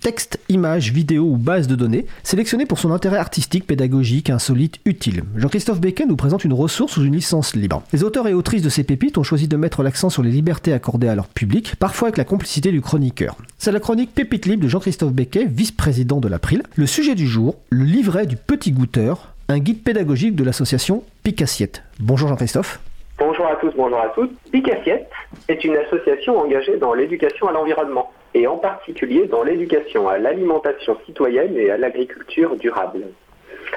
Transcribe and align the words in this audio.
Texte, 0.00 0.38
images, 0.48 0.92
vidéos 0.92 1.24
ou 1.24 1.36
bases 1.36 1.66
de 1.66 1.74
données, 1.74 2.06
sélectionnées 2.22 2.66
pour 2.66 2.78
son 2.78 2.92
intérêt 2.92 3.16
artistique, 3.16 3.66
pédagogique, 3.66 4.30
insolite, 4.30 4.78
utile. 4.84 5.24
Jean-Christophe 5.34 5.80
Becquet 5.80 6.06
nous 6.06 6.14
présente 6.14 6.44
une 6.44 6.52
ressource 6.52 6.92
sous 6.92 7.04
une 7.04 7.16
licence 7.16 7.56
libre. 7.56 7.82
Les 7.92 8.04
auteurs 8.04 8.28
et 8.28 8.32
autrices 8.32 8.62
de 8.62 8.68
ces 8.68 8.84
pépites 8.84 9.18
ont 9.18 9.24
choisi 9.24 9.48
de 9.48 9.56
mettre 9.56 9.82
l'accent 9.82 10.08
sur 10.08 10.22
les 10.22 10.30
libertés 10.30 10.72
accordées 10.72 11.08
à 11.08 11.16
leur 11.16 11.26
public, 11.26 11.74
parfois 11.80 12.08
avec 12.08 12.16
la 12.16 12.24
complicité 12.24 12.70
du 12.70 12.80
chroniqueur. 12.80 13.36
C'est 13.58 13.72
la 13.72 13.80
chronique 13.80 14.14
Pépite 14.14 14.46
libre 14.46 14.62
de 14.62 14.68
Jean-Christophe 14.68 15.12
Becquet, 15.12 15.46
vice-président 15.46 16.20
de 16.20 16.28
l'April. 16.28 16.62
Le 16.76 16.86
sujet 16.86 17.16
du 17.16 17.26
jour, 17.26 17.56
le 17.70 17.84
livret 17.84 18.26
du 18.26 18.36
petit 18.36 18.70
goûteur, 18.70 19.34
un 19.48 19.58
guide 19.58 19.82
pédagogique 19.82 20.36
de 20.36 20.44
l'association 20.44 21.02
Picassiette. 21.24 21.82
Bonjour 21.98 22.28
Jean-Christophe. 22.28 22.78
Bonjour 23.18 23.46
à 23.48 23.56
tous, 23.56 23.72
bonjour 23.76 23.98
à 23.98 24.08
toutes. 24.14 24.30
Picassiette 24.52 25.10
est 25.48 25.64
une 25.64 25.76
association 25.76 26.38
engagée 26.38 26.76
dans 26.76 26.92
l'éducation 26.92 27.48
à 27.48 27.52
l'environnement 27.52 28.12
et 28.34 28.46
en 28.46 28.58
particulier 28.58 29.26
dans 29.26 29.42
l'éducation 29.42 30.08
à 30.08 30.18
l'alimentation 30.18 30.96
citoyenne 31.06 31.56
et 31.56 31.70
à 31.70 31.78
l'agriculture 31.78 32.56
durable. 32.56 33.04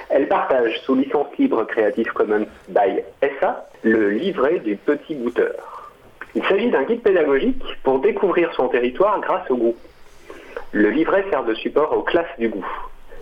Elle 0.09 0.27
partage 0.27 0.79
sous 0.81 0.95
licence 0.95 1.27
libre 1.37 1.63
Creative 1.63 2.11
Commons 2.13 2.47
by 2.69 3.01
SA 3.21 3.67
le 3.83 4.09
livret 4.09 4.59
du 4.59 4.75
petit 4.75 5.15
goûteur. 5.15 5.91
Il 6.35 6.43
s'agit 6.43 6.69
d'un 6.69 6.83
guide 6.83 7.01
pédagogique 7.01 7.63
pour 7.83 7.99
découvrir 7.99 8.53
son 8.53 8.67
territoire 8.67 9.19
grâce 9.21 9.49
au 9.49 9.57
goût. 9.57 9.75
Le 10.71 10.89
livret 10.89 11.25
sert 11.29 11.43
de 11.43 11.53
support 11.53 11.97
aux 11.97 12.03
classes 12.03 12.37
du 12.37 12.49
goût, 12.49 12.67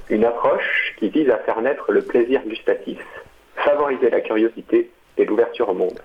une 0.10 0.26
approche 0.26 0.96
qui 0.98 1.10
vise 1.10 1.30
à 1.30 1.38
faire 1.38 1.62
naître 1.62 1.92
le 1.92 2.02
plaisir 2.02 2.42
gustatif, 2.46 3.00
favoriser 3.56 4.10
la 4.10 4.22
curiosité 4.22 4.90
et 5.18 5.26
l'ouverture 5.26 5.70
au 5.70 5.74
monde. 5.74 6.00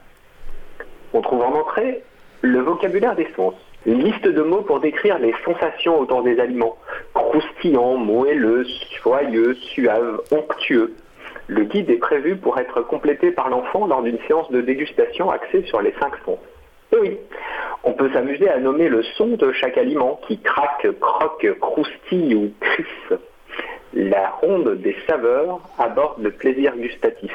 On 1.13 1.21
trouve 1.21 1.43
en 1.43 1.55
entrée 1.55 2.03
le 2.45 2.61
vocabulaire 2.61 3.17
des 3.17 3.27
sens, 3.35 3.55
liste 3.87 4.29
de 4.29 4.43
mots 4.43 4.61
pour 4.61 4.79
décrire 4.79 5.19
les 5.19 5.35
sensations 5.47 5.99
autour 5.99 6.23
des 6.23 6.39
aliments. 6.39 6.77
Croustillant, 7.15 7.97
moelleux, 7.97 8.67
joyeux, 9.03 9.55
suave, 9.73 10.21
onctueux. 10.31 10.95
Le 11.47 11.65
guide 11.65 11.89
est 11.89 11.97
prévu 11.97 12.37
pour 12.37 12.59
être 12.59 12.83
complété 12.83 13.31
par 13.31 13.49
l'enfant 13.49 13.87
lors 13.87 14.03
d'une 14.03 14.19
séance 14.29 14.51
de 14.51 14.61
dégustation 14.61 15.31
axée 15.31 15.63
sur 15.65 15.81
les 15.81 15.95
cinq 15.99 16.13
sons. 16.27 16.39
Oui, 16.93 17.17
on 17.83 17.95
peut 17.95 18.11
s'amuser 18.13 18.51
à 18.51 18.59
nommer 18.59 18.89
le 18.89 19.03
son 19.17 19.29
de 19.29 19.51
chaque 19.53 19.79
aliment 19.79 20.21
qui 20.29 20.39
craque, 20.39 20.87
croque, 21.01 21.49
croustille 21.61 22.35
ou 22.35 22.53
crisse. 22.61 23.19
La 23.95 24.29
ronde 24.43 24.83
des 24.83 24.97
saveurs 25.09 25.61
aborde 25.79 26.23
le 26.23 26.31
plaisir 26.31 26.77
gustatif. 26.77 27.33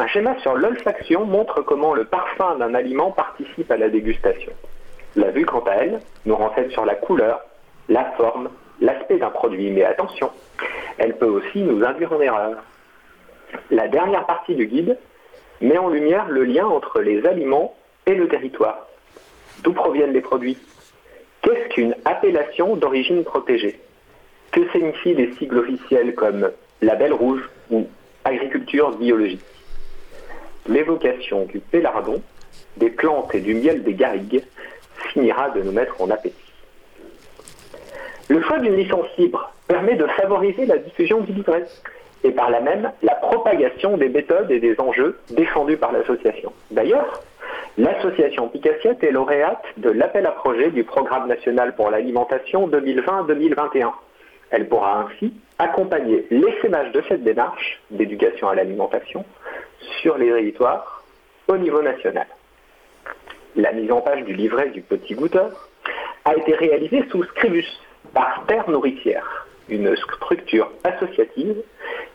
Un 0.00 0.06
schéma 0.06 0.38
sur 0.38 0.54
l'olfaction 0.54 1.24
montre 1.24 1.60
comment 1.62 1.92
le 1.92 2.04
parfum 2.04 2.56
d'un 2.56 2.72
aliment 2.74 3.10
participe 3.10 3.68
à 3.72 3.76
la 3.76 3.88
dégustation. 3.88 4.52
La 5.16 5.30
vue, 5.32 5.44
quant 5.44 5.64
à 5.66 5.72
elle, 5.72 6.00
nous 6.24 6.36
renseigne 6.36 6.70
sur 6.70 6.84
la 6.84 6.94
couleur, 6.94 7.40
la 7.88 8.04
forme, 8.12 8.48
l'aspect 8.80 9.18
d'un 9.18 9.30
produit. 9.30 9.72
Mais 9.72 9.82
attention, 9.82 10.30
elle 10.98 11.16
peut 11.16 11.26
aussi 11.26 11.62
nous 11.62 11.84
induire 11.84 12.12
en 12.12 12.20
erreur. 12.20 12.58
La 13.72 13.88
dernière 13.88 14.24
partie 14.24 14.54
du 14.54 14.66
guide 14.66 14.96
met 15.60 15.78
en 15.78 15.88
lumière 15.88 16.28
le 16.28 16.44
lien 16.44 16.66
entre 16.66 17.00
les 17.00 17.26
aliments 17.26 17.74
et 18.06 18.14
le 18.14 18.28
territoire. 18.28 18.86
D'où 19.64 19.72
proviennent 19.72 20.12
les 20.12 20.20
produits? 20.20 20.58
Qu'est-ce 21.42 21.68
qu'une 21.70 21.96
appellation 22.04 22.76
d'origine 22.76 23.24
protégée? 23.24 23.80
Que 24.52 24.68
signifient 24.70 25.14
les 25.14 25.32
sigles 25.32 25.58
officiels 25.58 26.14
comme 26.14 26.52
label 26.82 27.12
rouge 27.12 27.50
ou 27.70 27.88
agriculture 28.24 28.96
biologique? 28.96 29.42
L'évocation 30.68 31.46
du 31.46 31.60
pélardon, 31.60 32.22
des 32.76 32.90
plantes 32.90 33.34
et 33.34 33.40
du 33.40 33.54
miel 33.54 33.82
des 33.82 33.94
garrigues 33.94 34.42
finira 35.12 35.50
de 35.50 35.62
nous 35.62 35.72
mettre 35.72 36.00
en 36.00 36.10
appétit. 36.10 36.36
Le 38.28 38.42
choix 38.42 38.58
d'une 38.58 38.76
licence 38.76 39.06
libre 39.16 39.52
permet 39.66 39.96
de 39.96 40.06
favoriser 40.06 40.66
la 40.66 40.76
diffusion 40.76 41.20
du 41.20 41.32
livret 41.32 41.64
et 42.24 42.30
par 42.32 42.50
là 42.50 42.60
même 42.60 42.92
la 43.02 43.14
propagation 43.14 43.96
des 43.96 44.08
méthodes 44.08 44.50
et 44.50 44.60
des 44.60 44.78
enjeux 44.78 45.18
défendus 45.30 45.78
par 45.78 45.92
l'association. 45.92 46.52
D'ailleurs, 46.70 47.22
l'association 47.78 48.48
Picassiette 48.48 49.02
est 49.02 49.12
lauréate 49.12 49.64
de 49.78 49.90
l'appel 49.90 50.26
à 50.26 50.32
projet 50.32 50.70
du 50.70 50.84
Programme 50.84 51.28
national 51.28 51.74
pour 51.74 51.90
l'alimentation 51.90 52.68
2020-2021. 52.68 53.92
Elle 54.50 54.68
pourra 54.68 55.06
ainsi 55.06 55.32
accompagner 55.58 56.26
l'essaimage 56.30 56.92
de 56.92 57.02
cette 57.08 57.22
démarche 57.22 57.80
d'éducation 57.90 58.48
à 58.48 58.54
l'alimentation 58.54 59.24
sur 60.00 60.18
les 60.18 60.28
territoires 60.28 61.02
au 61.48 61.56
niveau 61.56 61.82
national 61.82 62.26
la 63.58 63.72
mise 63.72 63.90
en 63.90 64.00
page 64.00 64.24
du 64.24 64.34
livret 64.34 64.70
du 64.70 64.82
petit 64.82 65.14
goûteur, 65.14 65.68
a 66.24 66.36
été 66.36 66.54
réalisée 66.54 67.04
sous 67.10 67.24
Scribus 67.24 67.66
par 68.14 68.44
Terre 68.46 68.70
Nourricière, 68.70 69.46
une 69.68 69.94
structure 69.96 70.70
associative 70.84 71.56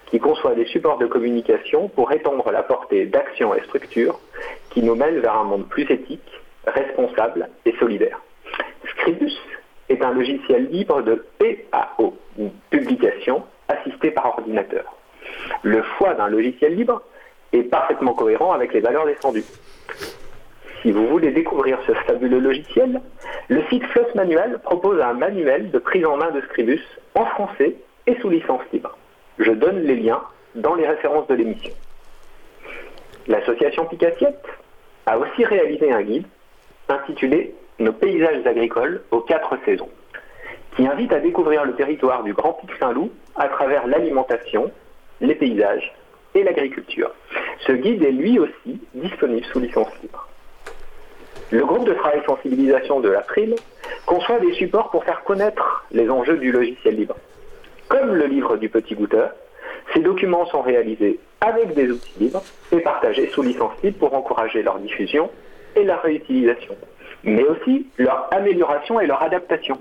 qui 0.08 0.20
conçoit 0.20 0.56
des 0.56 0.66
supports 0.66 0.98
de 0.98 1.06
communication 1.06 1.90
pour 1.90 2.12
étendre 2.12 2.50
la 2.52 2.64
portée 2.64 3.06
d'actions 3.06 3.54
et 3.54 3.62
structures 3.64 4.20
qui 4.70 4.82
nous 4.82 4.96
mènent 4.96 5.20
vers 5.20 5.36
un 5.36 5.44
monde 5.44 5.68
plus 5.68 5.90
éthique, 5.92 6.42
responsable 6.66 7.50
et 7.66 7.74
solidaire. 7.80 8.22
Scribus 8.92 9.34
est 9.90 10.02
un 10.02 10.14
logiciel 10.14 10.70
libre 10.70 11.02
de 11.02 11.26
PAO, 11.40 12.16
une 12.38 12.52
publication 12.70 13.44
assistée 13.68 14.12
par 14.12 14.38
ordinateur. 14.38 14.96
Le 15.62 15.84
choix 15.98 16.14
d'un 16.14 16.28
logiciel 16.28 16.76
libre 16.76 17.02
est 17.54 17.64
parfaitement 17.64 18.14
cohérent 18.14 18.52
avec 18.52 18.74
les 18.74 18.82
valeurs 18.82 19.06
défendues. 19.06 19.46
Si 20.82 20.92
vous 20.92 21.08
voulez 21.08 21.32
découvrir 21.32 21.80
ce 21.88 21.94
fabuleux 21.94 22.40
logiciel, 22.40 23.00
le 23.48 23.64
site 23.70 23.86
Floss 23.86 24.14
Manual 24.16 24.60
propose 24.60 25.00
un 25.00 25.14
manuel 25.14 25.72
de 25.72 25.80
prise 25.80 26.06
en 26.06 26.18
main 26.18 26.32
de 26.32 26.42
Scribus 26.42 26.82
en 27.16 27.26
français 27.26 27.76
et 28.06 28.16
sous 28.20 28.30
licence 28.30 28.62
libre. 28.74 28.98
Je 29.40 29.52
donne 29.52 29.84
les 29.84 29.96
liens 29.96 30.22
dans 30.56 30.76
les 30.76 30.88
références 30.88 31.28
de 31.28 31.36
l'émission. 31.36 31.72
L'association 33.28 33.86
Picassiette 33.86 34.46
a 35.06 35.18
aussi 35.18 35.46
réalisé 35.46 35.92
un 35.92 36.02
guide 36.02 36.26
intitulé 36.90 37.56
Nos 37.80 37.94
paysages 37.94 38.46
agricoles 38.46 39.02
aux 39.12 39.22
quatre 39.22 39.58
saisons, 39.66 39.90
qui 40.76 40.86
invite 40.86 41.14
à 41.14 41.20
découvrir 41.20 41.66
le 41.66 41.76
territoire 41.76 42.24
du 42.24 42.34
Grand 42.34 42.54
Pic 42.54 42.72
Saint-Loup 42.80 43.12
à 43.36 43.48
travers 43.48 43.88
l'alimentation, 43.88 44.70
les 45.22 45.36
paysages 45.36 45.94
et 46.36 46.44
l'agriculture. 46.44 47.12
Ce 47.66 47.72
guide 47.72 48.04
est 48.04 48.12
lui 48.12 48.40
aussi 48.40 48.82
disponible 48.94 49.46
sous 49.52 49.60
licence 49.60 49.90
libre. 50.02 50.28
Le 51.52 51.66
groupe 51.66 51.86
de 51.86 51.94
travail 51.94 52.22
sensibilisation 52.26 53.00
de 53.00 53.10
l'April 53.10 53.56
conçoit 54.06 54.40
des 54.40 54.54
supports 54.54 54.90
pour 54.90 55.04
faire 55.04 55.24
connaître 55.24 55.86
les 55.92 56.10
enjeux 56.10 56.38
du 56.38 56.52
logiciel 56.52 56.96
libre. 56.96 57.16
Comme 57.90 58.16
le 58.16 58.26
livre 58.26 58.58
du 58.58 58.70
petit 58.70 58.96
goûteur, 58.96 59.32
ces 59.94 60.00
documents 60.00 60.46
sont 60.48 60.62
réalisés 60.62 61.20
avec 61.42 61.74
des 61.74 61.92
outils 61.92 62.20
libres 62.20 62.44
et 62.72 62.80
partagés 62.80 63.28
sous 63.28 63.44
licence 63.44 63.74
libre 63.84 64.00
pour 64.00 64.14
encourager 64.16 64.64
leur 64.64 64.80
diffusion 64.80 65.30
et 65.76 65.84
leur 65.84 66.02
réutilisation, 66.02 66.76
mais 67.24 67.44
aussi 67.44 67.88
leur 67.98 68.28
amélioration 68.32 69.00
et 69.00 69.08
leur 69.08 69.22
adaptation. 69.22 69.78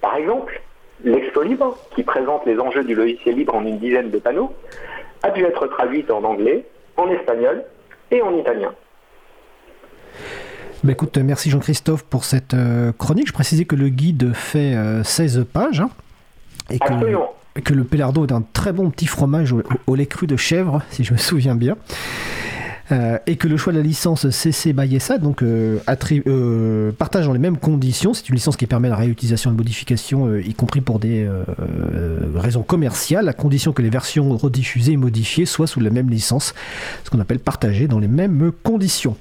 Par 0.00 0.16
exemple, 0.16 0.60
l'Expo 1.04 1.42
Libre, 1.42 1.76
qui 1.94 2.02
présente 2.02 2.46
les 2.46 2.58
enjeux 2.58 2.84
du 2.84 2.94
logiciel 2.94 3.34
libre 3.34 3.54
en 3.54 3.64
une 3.64 3.78
dizaine 3.78 4.10
de 4.10 4.18
panneaux, 4.18 4.52
a 5.22 5.30
dû 5.30 5.44
être 5.44 5.66
traduite 5.66 6.10
en 6.10 6.22
anglais, 6.24 6.64
en 6.96 7.08
espagnol 7.08 7.64
et 8.10 8.22
en 8.22 8.36
italien. 8.36 8.72
Bah 10.84 10.92
écoute, 10.92 11.16
merci 11.18 11.48
Jean-Christophe 11.48 12.02
pour 12.04 12.24
cette 12.24 12.54
euh, 12.54 12.92
chronique. 12.92 13.28
Je 13.28 13.32
précisais 13.32 13.64
que 13.64 13.76
le 13.76 13.88
guide 13.88 14.32
fait 14.34 14.74
16 15.04 15.38
euh, 15.38 15.44
pages. 15.44 15.80
Hein, 15.80 15.90
et 16.70 16.78
que, 16.78 17.60
que, 17.60 17.72
le 17.72 17.84
Pélardo 17.84 18.26
est 18.26 18.32
un 18.32 18.42
très 18.52 18.72
bon 18.72 18.90
petit 18.90 19.06
fromage 19.06 19.54
au 19.86 19.94
lait 19.94 20.06
cru 20.06 20.26
de 20.26 20.36
chèvre, 20.36 20.82
si 20.90 21.04
je 21.04 21.12
me 21.12 21.18
souviens 21.18 21.54
bien. 21.54 21.76
Euh, 22.92 23.18
et 23.26 23.36
que 23.36 23.48
le 23.48 23.56
choix 23.56 23.72
de 23.72 23.78
la 23.78 23.84
licence 23.84 24.28
CC 24.28 24.74
by 24.74 25.00
SA 25.00 25.16
donc, 25.16 25.42
euh, 25.42 25.78
euh, 26.26 26.92
partage 26.92 27.26
dans 27.26 27.32
les 27.32 27.38
mêmes 27.38 27.56
conditions. 27.56 28.12
C'est 28.12 28.28
une 28.28 28.34
licence 28.34 28.56
qui 28.56 28.66
permet 28.66 28.88
la 28.88 28.96
réutilisation 28.96 29.50
et 29.50 29.52
la 29.54 29.56
modification, 29.56 30.36
y 30.36 30.54
compris 30.54 30.80
pour 30.80 30.98
des 30.98 31.28
raisons 32.34 32.62
commerciales, 32.62 33.28
à 33.28 33.32
condition 33.32 33.72
que 33.72 33.82
les 33.82 33.90
versions 33.90 34.36
rediffusées 34.36 34.92
et 34.92 34.96
modifiées 34.96 35.46
soient 35.46 35.66
sous 35.66 35.80
la 35.80 35.90
même 35.90 36.10
licence, 36.10 36.54
ce 37.04 37.10
qu'on 37.10 37.20
appelle 37.20 37.38
partager 37.38 37.88
dans 37.88 37.98
les 37.98 38.08
mêmes 38.08 38.52
conditions. 38.62 39.16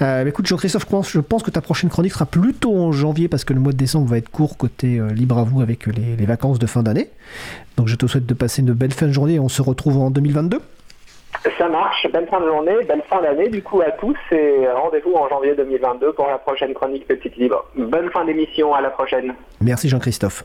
écoute, 0.00 0.46
Jean-Christophe, 0.46 0.86
je 1.08 1.20
pense 1.20 1.42
que 1.42 1.50
ta 1.50 1.60
prochaine 1.60 1.90
chronique 1.90 2.12
sera 2.12 2.26
plutôt 2.26 2.76
en 2.76 2.92
janvier 2.92 3.28
parce 3.28 3.44
que 3.44 3.52
le 3.52 3.60
mois 3.60 3.72
de 3.72 3.78
décembre 3.78 4.08
va 4.08 4.18
être 4.18 4.30
court 4.30 4.56
côté 4.56 5.00
libre 5.14 5.38
à 5.38 5.44
vous 5.44 5.60
avec 5.60 5.86
les, 5.86 6.16
les 6.16 6.26
vacances 6.26 6.58
de 6.58 6.66
fin 6.66 6.82
d'année. 6.82 7.10
Donc 7.76 7.88
je 7.88 7.96
te 7.96 8.06
souhaite 8.06 8.26
de 8.26 8.34
passer 8.34 8.62
une 8.62 8.72
belle 8.72 8.92
fin 8.92 9.06
de 9.06 9.12
journée 9.12 9.34
et 9.34 9.40
on 9.40 9.48
se 9.48 9.62
retrouve 9.62 9.98
en 9.98 10.10
2022. 10.10 10.60
Ça 11.58 11.68
marche. 11.68 12.06
Belle 12.12 12.26
fin 12.28 12.40
de 12.40 12.46
journée, 12.46 12.84
belle 12.88 13.02
fin 13.08 13.20
d'année 13.22 13.48
du 13.48 13.62
coup 13.62 13.80
à 13.80 13.90
tous 13.92 14.16
et 14.30 14.66
rendez-vous 14.68 15.14
en 15.14 15.28
janvier 15.28 15.54
2022 15.54 16.12
pour 16.12 16.26
la 16.26 16.38
prochaine 16.38 16.74
chronique 16.74 17.06
Petite 17.06 17.36
Libre. 17.36 17.64
Bonne 17.76 18.10
fin 18.10 18.24
d'émission, 18.24 18.74
à 18.74 18.80
la 18.80 18.90
prochaine. 18.90 19.34
Merci 19.60 19.88
Jean-Christophe. 19.88 20.44